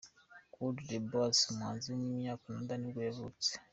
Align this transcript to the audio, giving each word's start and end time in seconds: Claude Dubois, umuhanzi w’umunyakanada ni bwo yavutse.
Claude 0.53 0.81
Dubois, 0.87 1.39
umuhanzi 1.51 1.85
w’umunyakanada 1.89 2.73
ni 2.77 2.89
bwo 2.91 3.01
yavutse. 3.07 3.51